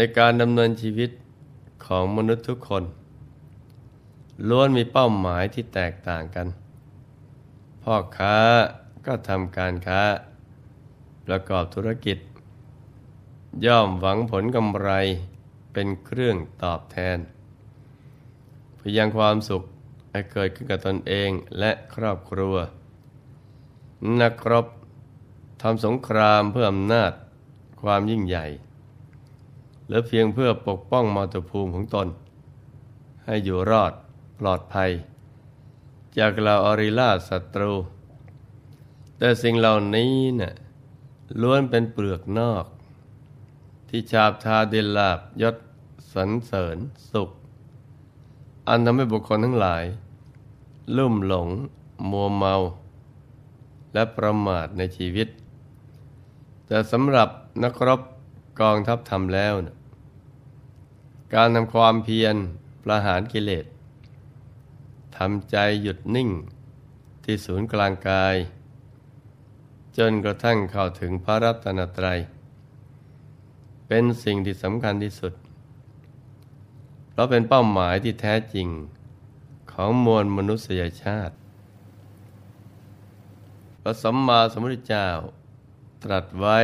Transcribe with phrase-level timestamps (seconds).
[0.00, 1.10] ในการดำเนินชีวิต
[1.86, 2.84] ของมนุษย์ทุกคน
[4.48, 6.46] ล้วนมีเป้าหมายที่แตกต่างกัน
[7.82, 8.38] พ่อค้า
[9.06, 10.02] ก็ทำการค้า
[11.26, 12.18] ประกอบธุรกิจ
[13.66, 14.90] ย่อมหวังผลกำไร
[15.72, 17.18] เป็นเครื่องตอบแทน
[18.78, 19.62] พยางความสุข
[20.10, 22.56] ให้เกิดขึ้นกับตนเองและครอบครัว
[24.20, 24.66] นักรบ
[25.62, 27.12] ทำสงครามเพื่ออำนาจ
[27.82, 28.46] ความยิ่งใหญ่
[29.88, 32.08] หรือเพียงเพื่อปกป้องมาตุภูมิของตน
[33.24, 33.92] ให้อยู่รอด
[34.38, 34.90] ปลอดภัย
[36.18, 37.72] จากเราอริลาศัตรู
[39.18, 40.54] แต่สิ่งเหล่านี้นะ่ะ
[41.40, 42.64] ล้วนเป็นเปลือกนอก
[43.88, 45.56] ที่ชาบทาเดลาบยศ
[46.14, 46.76] สรรเสริญ
[47.12, 47.30] สุข
[48.68, 49.84] อันทำให้บุคคลทั้งหลาย
[50.96, 51.48] ลุ่มหลง
[52.10, 52.54] มัวเมา
[53.94, 55.28] และประมาทในชีวิต
[56.66, 57.28] แต่สำหรับ
[57.62, 58.00] นักรบ
[58.60, 59.77] กองทัพทำแล้วนะ
[61.34, 62.36] การทำความเพียร
[62.84, 63.66] ประหารกิเลส
[65.16, 66.30] ทำใจหยุดนิ่ง
[67.24, 68.34] ที่ศูนย์กลางกาย
[69.98, 72.18] จนกระทั่งเข้าถึงพระรัตนตรัย
[73.88, 75.34] เป็นสิ่งที่สำคัญที่สุด
[77.10, 78.68] เพราะเป็นเป้าหมายที่แท้จริง
[79.72, 81.34] ของมวลมนุษยชาติ
[83.80, 85.08] พระสัมมาสัมพุทธเจ้า
[86.04, 86.58] ตรัสไว้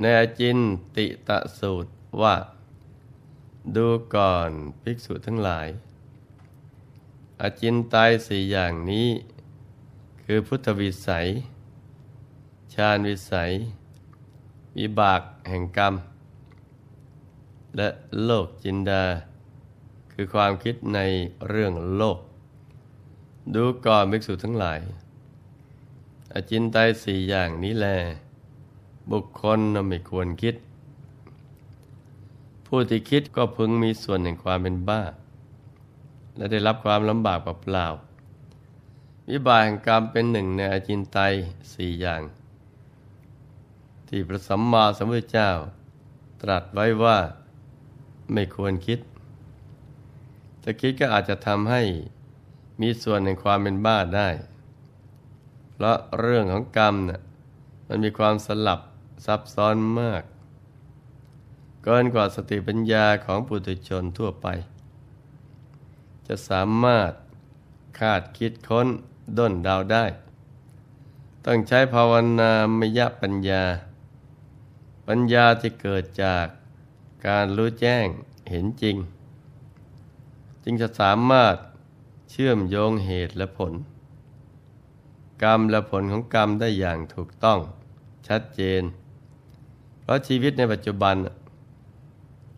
[0.00, 0.04] ใน
[0.38, 0.58] จิน
[0.96, 1.90] ติตะสูตร
[2.22, 2.34] ว่า
[3.76, 4.50] ดูก่อน
[4.82, 5.68] ภิกษุทั้งหลาย
[7.40, 9.08] อาจินตายสี่อย่างนี้
[10.24, 11.26] คือพุทธวิสัย
[12.74, 13.50] ชาญวิสัย
[14.78, 15.94] วิบากแห่งกรรม
[17.76, 17.88] และ
[18.24, 19.04] โลกจินดา
[20.12, 21.00] คือความคิดใน
[21.48, 22.18] เรื่องโลก
[23.54, 24.80] ดูก่อนภิกษุทั้งหลาย
[26.34, 27.86] อาจินตายสี่อย่างนี้แล
[29.10, 29.58] บุคคล
[29.88, 30.54] ไม่ควรคิด
[32.70, 35.02] ผู้ที่คิดก็พึงมีส่วนแห่งความเป็นบ้า
[36.36, 37.86] และได้รับความลำบากเปล่า
[39.30, 41.32] วิบากแห่งกรรมเป็นหนึ่งในอาจินไตย
[41.72, 42.22] สี่อย่าง
[44.08, 45.50] ที่พระสัมมาสัมพุทธเจ้า
[46.42, 47.18] ตรัสไว้ว่า
[48.32, 48.98] ไม่ควรคิด
[50.64, 51.82] จะคิดก็อาจจะทำให้
[52.80, 54.28] มีส่วนในความเป็นบ้าได้
[55.72, 57.20] เพราะเรื่องของกรรมน่ะ
[57.88, 58.80] มันมีความสลับ
[59.26, 60.22] ซับซ้อนมาก
[61.88, 64.46] กินกว่าสติปัญญาของปุถุชนทั่วไป
[66.26, 67.12] จะสามารถ
[67.98, 68.88] คาดคิดค้น
[69.38, 70.04] ด้นดาวได้
[71.44, 73.62] ต้องใช้ภาวนามยปัญญา
[75.08, 76.46] ปัญญาที่เกิดจาก
[77.26, 78.06] การรู้แจ้ง
[78.50, 78.96] เห็นจริง
[80.62, 81.56] จึงจะสามารถ
[82.30, 83.72] เชื่อมโยงเหตุและผล
[85.42, 87.58] กรรมและผลของกรรมได้อย่างถูกต้อง
[88.28, 88.82] ชัดเจน
[90.00, 91.16] เพราะชีวิตในปัจจุบัน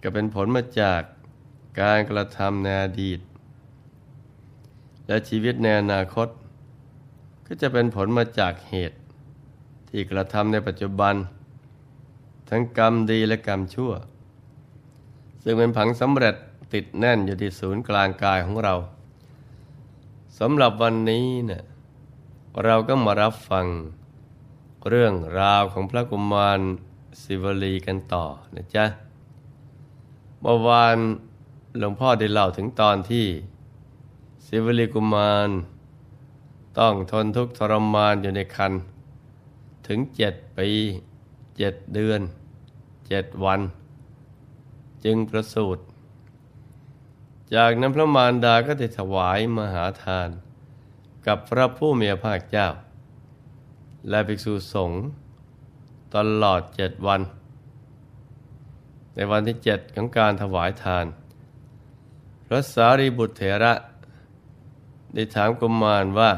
[0.03, 1.03] ก็เป็นผลมาจาก
[1.81, 3.21] การกระทำในอดีต
[5.06, 6.28] และชีวิตในอนาคต
[7.47, 8.99] ก็จะเป็นผลมาจากเหตุ
[9.89, 11.15] ที่กระทำในปัจจุบัน
[12.49, 13.93] ทั้งกรรมดีและกรรมชั่ว
[15.43, 16.34] ซึ่งเป็นผังสำเร็จ
[16.72, 18.75] ติดแน่นอยู่ที่ศูนย์กลางกายของเรา
[20.39, 21.62] สำหรับวันนี้เนะี่ย
[22.65, 23.66] เราก็มารับฟัง
[24.89, 26.60] เรื่องราวของพระกุมาร
[27.22, 28.25] สิวลีกันต่อ
[28.55, 28.84] นะจ๊ะ
[30.43, 30.97] เมื่อวาน
[31.78, 33.27] หลวงพ่อได้เล่าถึงตอนที่
[34.47, 35.51] สิวลีกุมาร
[36.78, 38.72] ต้องทนทุกข์ทรมานอยู่ในคัน
[39.87, 40.69] ถึงเจ็ดปี
[41.57, 42.21] เจ็ดเดือน
[43.09, 43.60] เจ็ดวัน
[45.04, 45.83] จึงประสูติ
[47.54, 50.28] จากนั้นพระมารดาก็ได้ถวายมหาทาน
[51.27, 52.69] กับพระผู้มีพระภาคเจ้า
[54.09, 55.01] และภิกษุสงฆ์
[56.15, 57.21] ตลอดเจ็ดวัน
[59.15, 61.07] ในวันที่เจ็ดของการถวายทาน
[62.47, 63.74] พระสารีบุตรเถระ
[65.15, 66.30] ได้ถามกุมารว่า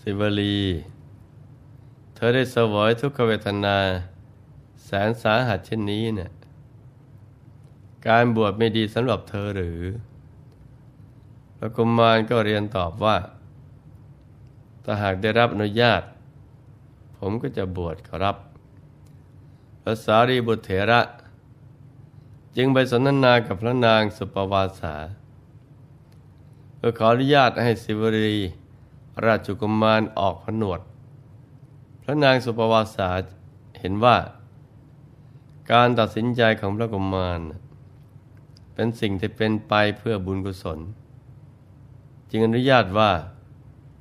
[0.00, 0.58] สิวลี
[2.14, 3.76] เธอได้เสวยทุกขเวทนา
[4.84, 6.30] แสนสาหัสเช่นนี้เนะี่ย
[8.08, 9.80] การบวชไม่ดีสำหรับเธอหรือ
[11.58, 13.16] พระกุมารก็เรียนตอบว่า
[14.84, 16.02] ถ้าหากได้รับอนุญาต
[17.18, 18.36] ผมก็จะบวชขอรับ
[19.82, 21.00] พระสารีบุตรเถระ
[22.60, 24.94] จึงไปสนทนากับพระนางสุปวาสา
[26.76, 28.38] เพื่อขออนุญาตให้สิวรี
[29.26, 30.80] ราชกุมารออกผนวด
[32.02, 33.10] พระนางสุปวาสา
[33.80, 34.16] เห็นว่า
[35.72, 37.40] การตัดสินใจของพระกุมาร
[38.74, 40.78] เป็นสิ่งที่เป็นไปเพื่อบุญกุศล
[42.30, 43.10] จึงอนุญาตว่า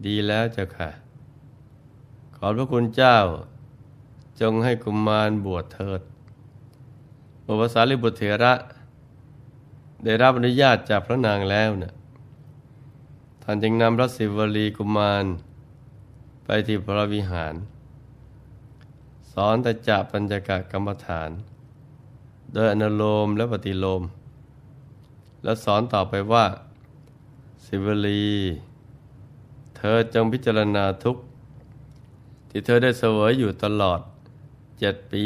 [0.06, 0.90] ดีแล้วเจ้าค่ะ
[2.36, 3.18] ขอพระคุณเจ้า
[4.42, 6.02] จงให้กุมารบวชเถิด
[7.50, 8.54] อุปสารีบุตรเถระ
[10.04, 11.94] ได้รับอนุญาตจากพระนางแล้วเนะ่ย
[13.44, 15.26] ท่านจึงนำพระศิวลีกุมาร
[16.46, 17.54] ไปที่พระวิหาร
[19.32, 21.30] สอนแต่จะปัญจกะกรรมฐาน
[22.54, 24.02] โดยอนุโลมและปฏิโลม
[25.44, 26.46] แล้วสอนต่อไปว่า
[27.66, 28.28] ศิวลี
[29.78, 31.18] เธอจงพิจารณาทุก
[32.50, 34.00] ที่เธอได้เสวยอยู่ตลอด
[34.80, 35.24] เจ็ดปี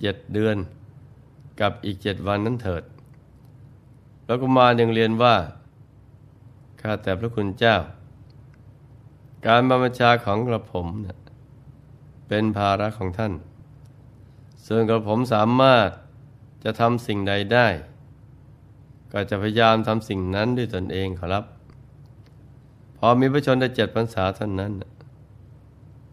[0.00, 0.56] เจ็ดเดือน
[1.60, 2.82] กับอีกเจ็ดวันนั้นเถิด
[4.24, 5.36] แล้วกุมารยังเรียนว่า
[6.80, 7.76] ข้าแต่พระคุณเจ้า
[9.46, 11.18] การบรรพชาของกระผมนะ
[12.28, 13.32] เป็นภาระของท่าน
[14.66, 15.88] ส่วนกระผมสามารถ
[16.64, 17.66] จะทำสิ่งใดได้
[19.12, 21.44] ก็จะพยายามทำสิ่งนั้นด้วยตนเองขอรับ
[22.96, 24.72] พอมีพระชนได้เจ็ดพรรษาท่านนั้น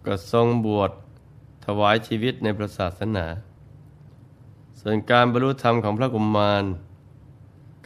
[0.05, 0.91] ก็ทรงบวช
[1.65, 3.25] ถวายชีวิตในพระศาสนา
[4.89, 6.63] ส่วนการบรรลุธรรมของพระกุมมาร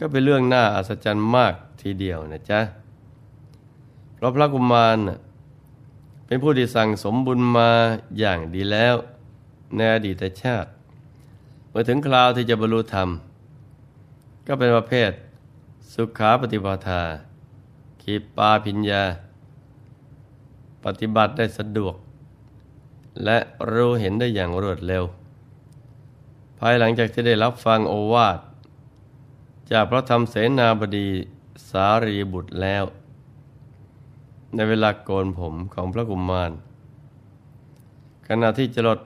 [0.02, 2.60] ็เป็นเรื่องน่าอัศจรรย์มากทีเดียวนะจ๊ะ
[4.14, 4.96] เพราะพระกุมาร
[6.26, 7.70] เป็นผู้ที่สั่งสมบุญมา
[8.18, 8.94] อย่างดีแล้ว
[9.76, 10.68] ในอดีตชาติ
[11.68, 13.08] เมื่อถึงคราวที่จะบรรลุธรรม
[14.46, 15.10] ก็เป็นประเภท
[15.94, 17.02] สุขาปฏิปทา
[18.02, 19.02] ขีปาพิญญา
[20.84, 21.94] ปฏิบัติได้สะดวก
[23.24, 23.38] และ
[23.70, 25.06] รู้เห็นได้อย่างรวดเร็ว
[26.64, 28.38] ภายหลังจากที่ได้รับฟังโอวาท
[29.72, 31.08] จากพระธรรมเสนาบดี
[31.68, 32.84] สารีบุตรแล้ว
[34.54, 36.50] ในเวลาโกนผมของพระกุมมาร
[38.28, 38.98] ขณะที่จะลด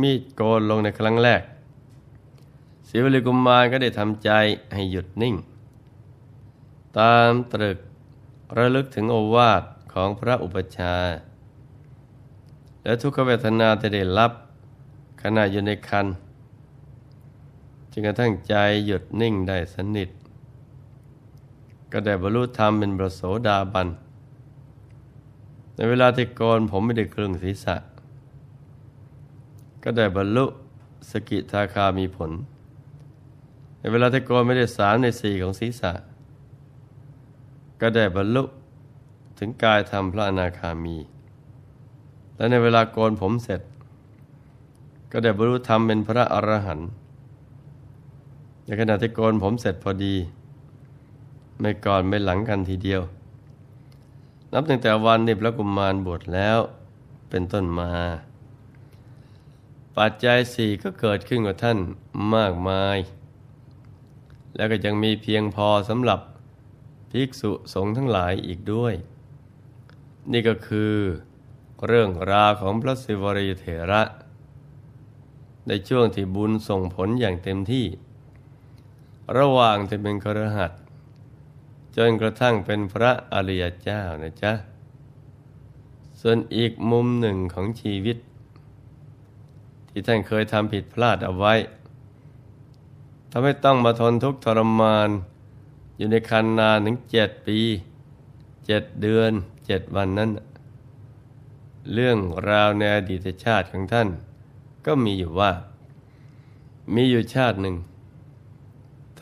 [0.00, 1.42] มีดโกนลงในครั้งแรก
[2.88, 4.30] ศิวลีกุมมารก็ได้ทำใจ
[4.74, 5.34] ให้หยุดนิ่ง
[6.98, 7.78] ตามตรึก
[8.58, 9.62] ระลึกถึงโอวาท
[9.92, 10.96] ของพระอุปชา
[12.84, 14.32] และทุกขเวทนาที่ได้รับ
[15.22, 16.08] ขณะอยู่ในคัน
[17.92, 18.54] จึงกระทั่งใจ
[18.86, 20.10] หยุดนิ่งได้สนิท
[21.92, 23.88] ก็ได้บรรลุธรรมเป็นประโสดาบัน
[25.74, 27.76] ในเวลาที่โกนผมไม่ได้ครึ่งศีรษะ
[29.82, 30.44] ก็ได้บรรลุ
[31.10, 32.30] สกิทาคามีผล
[33.78, 35.92] ในเวลาที่โกนไม่ได้สามในสี่ของศีรษะ
[37.80, 38.42] ก็ได้บรรลุ
[39.38, 40.96] ถึงกายธรรมพระอนาคามี
[42.36, 43.60] และในเวลาโกนผมเสร็จ
[45.12, 46.90] ก็ได้บรรลุธรรมเป็นพระอรหันต์
[48.64, 50.14] ในขณะที่โกนผมเสร็จพอดี
[51.60, 53.02] ไม่ก่อนไม่หลังกันทีเดียว
[54.52, 56.58] นับตั้งแต่วันนี้พระกุมารบวชแล้ว
[57.30, 57.92] เป็นต้นมา
[59.96, 61.78] ปัจจัยสี่ก็เกิดขึ้นกับท่าน
[62.34, 62.98] มากมาย
[64.56, 66.20] แล้วก็ยังมีเพียงพอสำหรับ
[67.10, 68.94] ภิกษุสงฆ์ทั้งหลายอีกด้วย
[70.32, 70.94] นี่ก็คือ
[71.86, 74.02] เรื่องราวของพระศิวรีเถระ
[75.68, 77.86] ในช่วงที่บุญส่งผลอย่างเต็มที่
[79.38, 80.72] ระหว่างที่เป็นครหัส
[81.96, 84.52] จนกระทั่งเป็นพระอริยเจ้านะจ๊ะ
[86.20, 88.18] ส่วนอีกมุมหนึ่งของชีวิต
[89.88, 91.54] ที่ท่านเคยทำผิดพลาดเอาไว้
[93.30, 95.08] ทำให้ต้องมาทนทุกข์ทรมาน
[95.96, 97.58] อยู่ในคันนานถึงเจ็ดปี
[98.66, 99.32] เจ็ดเดือน
[99.66, 100.30] เจ็ดวันนั้น
[101.92, 104.08] เรื่องราวในอดีตชาติของท่าน
[104.86, 105.52] ก็มีอยู่ว่า
[106.94, 107.76] มีอยู่ชาติหนึ่ง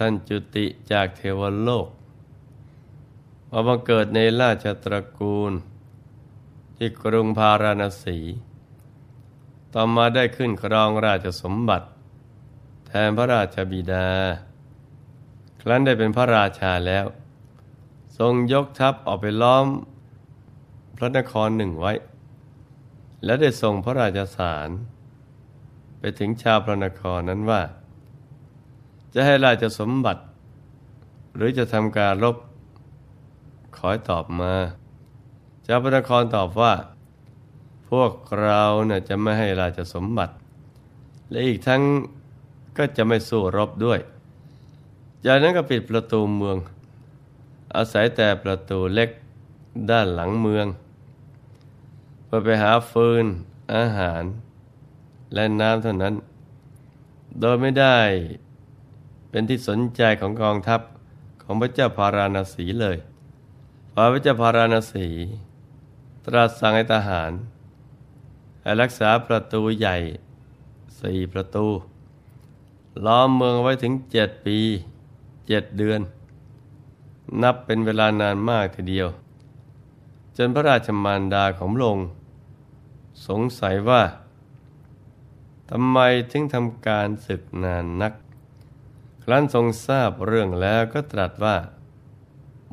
[0.03, 1.89] ท่านจุติจากเทวโลก
[3.51, 5.53] มาบังเกิดในราชตระกูล
[6.77, 8.19] ที่กรุงพาราณสี
[9.75, 11.87] ต่อมาได้ขึ้นครองราชสมบัติ
[12.87, 14.09] แทนพระราชบิดา
[15.61, 17.07] ครั้นได้เป็นพระราชาแล้ว
[18.19, 19.67] ทรงยกทัพออกไปล้อม
[20.97, 21.93] พระนครหนึ่งไว้
[23.25, 24.69] และได้ส่งพระราชสาร
[25.99, 27.63] ไปถึงชาวพระนครนั้นว่า
[29.15, 30.23] จะให้ราชสมบัติ
[31.37, 32.37] หรือจะทำการรบ
[33.77, 34.55] ขอตอบมา
[35.67, 36.75] ชาพระนครตอบว่า
[37.91, 40.35] พวกเราเนี่ยจะไม่ให้ราชสมบัติ
[41.31, 41.83] และอีกทั้ง
[42.77, 44.01] ก็จะไม่สู้รบด้วย
[45.27, 46.57] จากนั้นก็ปิดประตูเมือง
[47.77, 49.11] อาศัยแต่ประตูเล็ก
[49.91, 50.67] ด้านหลังเมือง
[52.33, 53.27] พื่อไปหาฟืน
[53.75, 54.23] อาหาร
[55.35, 56.15] และน้ำเท่านั้น
[57.41, 57.99] โดยไม่ได้
[59.31, 60.81] เป็นที่สนใจของกองทัพ
[61.43, 62.99] ของพระเจ้าพาราณสีเลย
[63.93, 65.07] พอพระเจ้าพาราณสี
[66.27, 67.33] ตรัสสั่งให้ทหาร
[68.63, 69.97] ให้รักษาประตูใหญ่
[71.01, 71.67] สี่ประตู
[73.05, 74.59] ล้อมเมืองไว้ถึงเจ็ดปี
[75.49, 76.01] เจ็ดเดือน
[77.43, 79.09] นับเป็นเวลานานมากทีเดียว
[80.37, 82.01] จนพระราชมารดาของพระอง
[83.27, 84.03] สงสัยว่า
[85.71, 85.99] ทำไม
[86.31, 88.13] ถึงทำการศึกนานนัก
[89.31, 91.57] รั้นทรงทราบเรื่องแล้วก็ตรัสว่า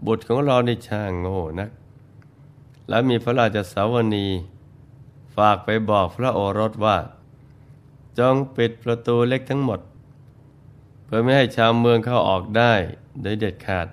[0.05, 1.69] บุตรของเราในช่างโง่นัก
[2.89, 4.27] และมีพระราชสาวนี
[5.35, 6.97] ฝากไปบอกพระโอรสว่า
[8.19, 9.79] จงปิดประตูเล็กทั้งหมด
[11.05, 12.73] เพื่อไม่ให้ชาวเมืองเข้าออกได้
[13.21, 13.87] โดยเด็ดขาด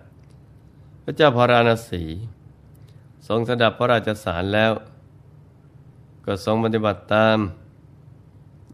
[1.03, 2.03] พระเจ้าพราณสี
[3.27, 4.73] ทรงสดับพระราชสารแล้ว
[6.27, 7.39] ก็ทรงปฏิบัติตาม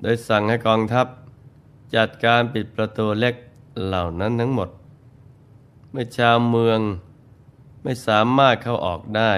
[0.03, 1.07] โดยสั่งให้กองทัพ
[1.97, 3.35] จัดการปิดประตูเล็ก
[3.87, 4.71] เหล่านั้นทั้งหมด
[5.91, 6.81] เมื่อชาวเมือง
[7.83, 9.33] ไม่สามารถเข้าออกได้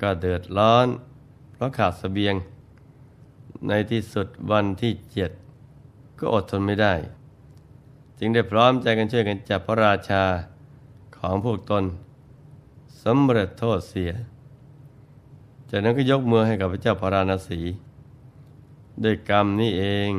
[0.00, 0.86] ก็เดือดร้อน
[1.52, 2.34] เพราะขาดสเสบียง
[3.68, 5.30] ในที่สุดวันที่เจ็ด
[6.18, 6.94] ก็อดทนไม่ได้
[8.18, 10.24] จึงได้พร้อมใจกันช่วยกันจับพระราชา
[11.16, 11.84] ของพวกตน
[13.02, 14.12] สำเร็จโทษเสีย
[15.70, 17.60] จากนั้นก็ยกมือให้กับพระเจ้าพาราณสี
[19.04, 20.10] ด้วยกรรมนี้เอง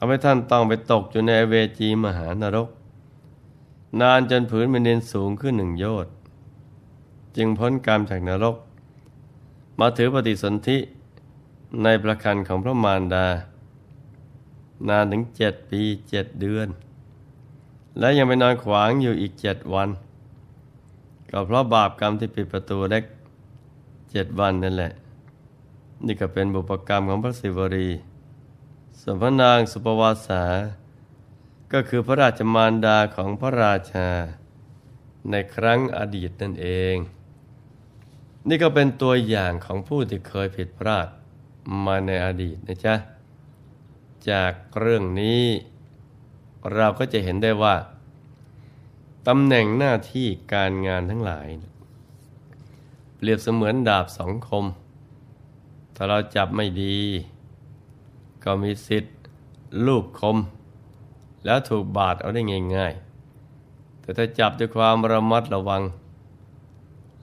[0.00, 2.68] ทำให้ท่านต้องไปตกอยู่ในเวจีมหานรก
[4.00, 6.12] นานจนผืนแผ่นดินสูงขึ้นหนึ่งโยชน์
[7.36, 8.56] จึงพ้นกรรมจากนรก
[9.78, 10.78] มาถือปฏิสนธิ
[11.82, 13.26] ในประคันของพระมารดา
[14.88, 16.68] นานถึงเจ็ดปีเจ็ดเดือน
[17.98, 19.88] และยังไปนอนขวางอยู่อีกเจ็ดวัน
[21.30, 23.04] ก็เพราะบาปกรรมที่ปิดประตูเล็ก
[24.10, 24.92] เจ็ดวันนั่นแหละ
[26.06, 27.88] นี่ก็เป็นบุปกรรมของพระศิวรี
[29.02, 30.44] สมพนางสุปวาสา
[31.72, 34.08] ก็คือพระราชมารดาของพระราชา
[35.30, 36.96] ในครั้งอดีตนั่นเอง
[38.48, 41.08] นี่ก็เป็นตัวอย่างของผู้ที่เคยผิดพลาด
[41.84, 42.94] มาในอดีตนะจ๊ะ
[44.30, 45.44] จากเรื่องนี้
[46.74, 47.76] เราก็จะเห็นได้ว่า
[49.28, 51.48] ตำแหน่งหน้าที่การงานทั้งหลาย
[53.16, 54.64] เปรียบเสมือนดาบสองคม
[55.94, 56.98] ถ้าเราจับไม่ดี
[58.44, 59.16] ก็มีสิทธิ์
[59.86, 60.36] ลูบคม
[61.44, 62.42] แล้วถูกบาดเอาได้
[62.76, 65.82] ง่ายๆ แต่ถ้าจับด้วยความระมัดระวัง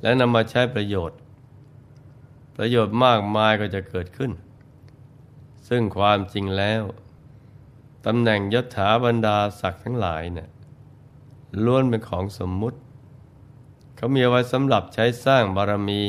[0.01, 1.17] และนำมาใช้ประโยชน์
[2.55, 4.31] ประโยชน์มากมายก็จะเกิดขึ้น
[5.69, 6.83] ซึ่งความจริงแล้ว
[8.05, 10.49] ตำแหน่งยศถาบรรดาศักดิ์ทั้งหลายเนะี่ย
[11.63, 12.79] ล้วนเป็นของสมมุติ
[13.95, 16.01] เขามีเอาไว้สำหรับใช้สร้างบารมี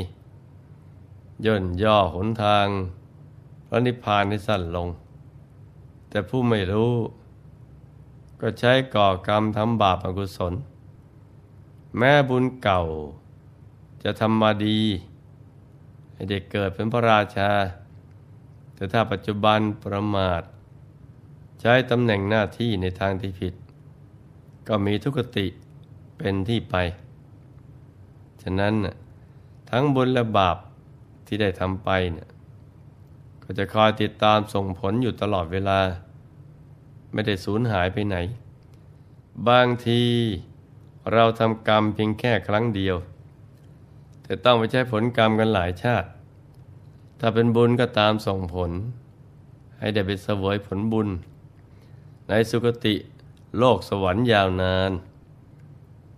[1.45, 2.67] ย่นย่อหนทาง
[3.69, 4.89] พระนิพพานให้สั้นลง
[6.11, 6.95] แต่ผู้ไม่รู้
[8.41, 10.55] ก็ใช้ก่อกรรมทำบาปอกุศล
[11.99, 12.83] แม่บุญเก่า
[14.03, 14.81] จะทำมาดี
[16.13, 17.51] ให้เด็กเกิดเป็นพระราชา
[18.75, 20.43] แต่ถ้าปัจจุบันประมาท
[21.61, 23.55] ใช้ตำแหน่งหน้าที่ในทางที่ผิด
[24.69, 25.47] ก็มีทุกติ
[26.19, 26.77] เป็นที่ไป
[28.43, 28.75] ฉะนั้น
[29.71, 30.57] ทั้งบุญและบาป
[31.27, 32.29] ที่ได้ทำไปเนี่ย
[33.47, 35.79] ก็จะคอยติดตามส่งผลอยู่ตลอดเวลา
[37.13, 38.17] ไม่ได้สูญหายไปไหน
[39.49, 40.03] บางที
[41.13, 42.97] เราทำกรรมเพียงแค่ครั้งเดียว
[44.23, 46.09] แต่ต้องไปใช้ผลกรรมกันหลายชาติ
[47.21, 48.71] ถ้าเป็นบุญก็ตามส่งผล
[49.79, 51.09] ให้ได้ไปเสวยผลบุญ
[52.29, 52.95] ในสุคติ
[53.59, 54.91] โลกสวรรค์ยาวนาน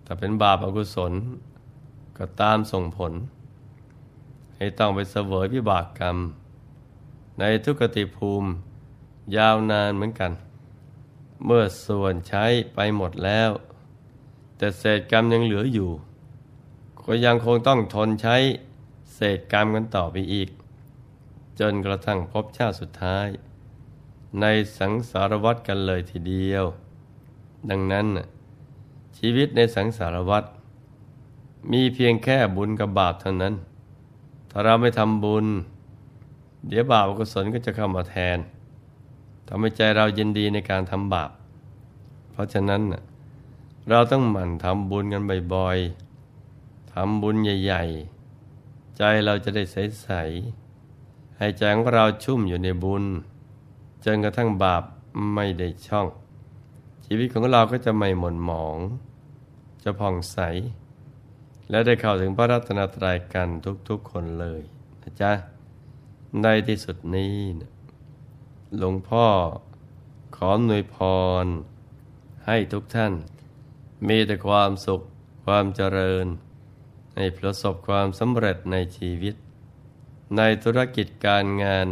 [0.05, 1.13] ถ้าเป็นบาปอกุศล
[2.19, 3.13] ก็ตามส่งผล
[4.57, 6.17] ให้ต้องไปเสวยพิบากกรรม
[7.39, 8.49] ในทุกติภูมิ
[9.37, 10.33] ยาวนานเหมือนกัน
[11.45, 13.51] เมื่อส่วนใช้ไปหมดแล้ว
[14.57, 15.91] แต่เศษกรรมยังเหลืออยู่
[17.05, 18.37] ก็ยังคงต้องทนใช้
[19.15, 20.49] เศษกรรมกันต่อไปอีก
[21.59, 23.29] จนกระทั่งพบชาติสุดท้าย
[24.41, 24.47] ใน
[24.79, 26.65] สังสารวัฏกันเลยทีเดียว
[27.71, 28.07] ดังนั้น
[29.19, 30.45] ชีวิตในสังสารวัฏ
[31.73, 33.55] มีเพียงแค่บุญกับบาปเท่านั้น
[34.51, 35.47] ถ้าเราไม่ทำบุญ
[36.67, 38.39] เดี๋ยวบาปอกุศลก็จะเข้ามาแทน
[39.49, 41.31] ทำให้ใจเรายินดีในการทำบาป
[42.31, 42.83] เพราะฉะนั้น
[43.89, 45.23] เราต้องหมั่นทำบุญกัน
[45.55, 53.05] บ่อยๆทำบุญใหญ่ๆ ใจเราจะได้ใสๆให้ใจของเราชุ่มอยู่ในบุญ
[54.05, 54.83] จนกระทั่งบาป
[55.35, 56.07] ไม่ได้ช่อง
[57.07, 58.77] ชีวิตของเราก็จะไม่หม่นหมอง
[59.83, 60.39] จะผ่องใส
[61.71, 63.49] และได้เข้าถึงพระรัตนตรัยกัน
[63.89, 64.63] ทุกๆคนเลย
[65.03, 65.33] นะจ๊ะ
[66.43, 67.37] ในที่สุดนี้
[68.79, 69.27] หลวงพ่อ
[70.37, 70.97] ขอหน่วยพ
[71.45, 71.47] ร
[72.47, 73.13] ให้ทุกท่าน
[74.09, 75.01] มีแต่ความสุข
[75.45, 76.27] ความเจริญ
[77.15, 79.35] ให้ประสบความสำเร็จในชีวิต
[80.37, 81.87] ในธุรกิจการงาน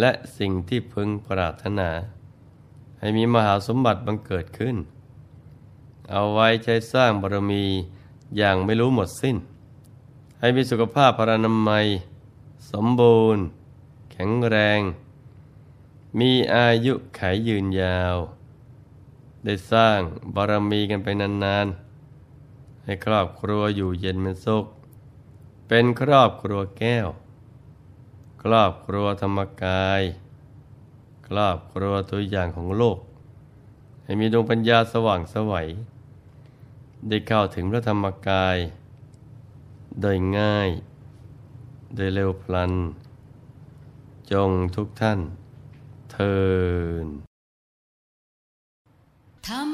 [0.00, 1.90] และสิ่งที่พึงปรารถนา
[2.98, 4.76] ให้มีมหาสมบัติบังเกิดขึ้น
[6.10, 7.64] เอาไว้ใช้สร้างบารมี
[8.36, 9.36] อย่างไม่รู้หมดสิ้น
[10.40, 11.86] ให้มีสุขภาพพรานามัย
[12.72, 13.44] สมบูรณ์
[14.24, 14.80] ข็งแรง
[16.18, 18.16] มีอายุขายยืนยาว
[19.44, 20.00] ได้สร้าง
[20.34, 24.66] บารมีกันไปนานๆ ให้ครอบครัวอยู่เย็นเป็นสุข
[25.68, 27.08] เป็นครอบครัวแก้ว
[28.42, 30.02] ครอบครัวธรรมกาย
[31.28, 32.98] ครอบครัวตัวอย่างของโลก
[34.04, 35.68] ให้มีดวงปัญญาสว่างสวัย
[37.08, 38.56] ได้เข้าถึงพระธรรมกาย
[40.00, 40.70] โดยง่าย
[41.94, 42.72] โดยเร็วพลัน
[44.30, 45.20] จงทุกท่าน
[46.10, 46.34] เทิ
[47.04, 47.06] น
[49.46, 49.71] ธรรม